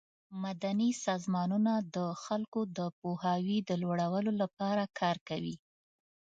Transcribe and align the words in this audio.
مدني 0.43 0.89
سازمانونه 1.05 1.73
د 1.95 1.97
خلکو 2.23 2.59
د 2.77 2.79
پوهاوي 2.99 3.57
د 3.69 3.71
لوړولو 3.83 4.31
لپاره 4.41 4.83
کار 4.99 5.17
کوي. 5.29 5.55